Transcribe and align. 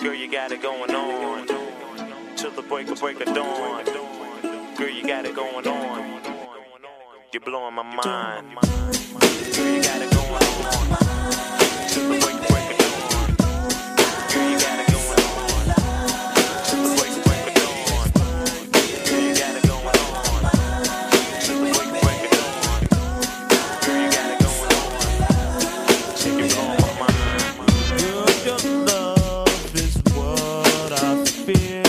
Girl, 0.00 0.14
you 0.14 0.30
got 0.30 0.52
it 0.52 0.62
going 0.62 0.94
on. 0.94 1.46
Till 2.36 2.52
the 2.52 2.62
break 2.62 2.88
of 2.88 3.00
break 3.00 3.20
of 3.20 3.34
dawn. 3.34 3.84
Girl, 4.76 4.88
you 4.88 5.04
got 5.04 5.26
it 5.26 5.34
going 5.34 5.66
on. 5.66 6.22
You're 7.32 7.40
blowing 7.40 7.74
my 7.74 7.82
mind. 7.82 8.54
Girl, 9.56 9.74
you 9.74 9.82
got 9.82 10.00
it 10.00 10.10
going 10.12 11.02
on. 11.02 11.07
Feel. 31.54 31.87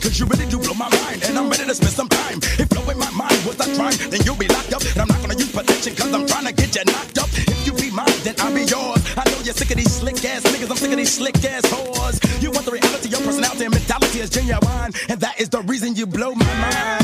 Cause 0.00 0.18
you 0.18 0.26
really 0.26 0.46
do 0.46 0.58
blow 0.58 0.74
my 0.74 0.88
mind, 0.88 1.22
and 1.24 1.36
I'm 1.36 1.48
ready 1.50 1.64
to 1.64 1.74
spend 1.74 1.92
some 1.92 2.08
time. 2.08 2.38
If 2.58 2.68
blowing 2.70 2.98
my 2.98 3.10
mind 3.10 3.36
was 3.44 3.60
a 3.60 3.68
crime, 3.76 3.92
then 4.08 4.20
you'll 4.24 4.36
be 4.36 4.48
locked 4.48 4.72
up. 4.72 4.82
And 4.82 5.00
I'm 5.02 5.08
not 5.08 5.20
gonna 5.20 5.36
use 5.36 5.52
protection, 5.52 5.94
cause 5.94 6.12
I'm 6.12 6.26
trying 6.26 6.46
to 6.46 6.52
get 6.52 6.74
you 6.74 6.84
knocked 6.84 7.18
up. 7.18 7.28
If 7.32 7.66
you 7.66 7.72
be 7.74 7.90
mine, 7.90 8.08
then 8.24 8.34
I'll 8.40 8.54
be 8.54 8.64
yours. 8.64 9.04
I 9.16 9.28
know 9.28 9.38
you're 9.44 9.54
sick 9.54 9.70
of 9.70 9.76
these 9.76 9.92
slick 9.92 10.24
ass 10.24 10.42
niggas, 10.42 10.70
I'm 10.70 10.76
sick 10.76 10.90
of 10.90 10.96
these 10.96 11.12
slick 11.12 11.36
ass 11.44 11.64
whores. 11.68 12.16
You 12.42 12.50
want 12.50 12.64
the 12.64 12.72
reality, 12.72 13.08
your 13.08 13.20
personality 13.20 13.64
and 13.64 13.74
mentality 13.74 14.20
is 14.20 14.30
genuine, 14.30 14.92
and 15.08 15.20
that 15.20 15.38
is 15.38 15.50
the 15.50 15.60
reason 15.62 15.94
you 15.94 16.06
blow 16.06 16.34
my 16.34 16.54
mind. 16.60 16.99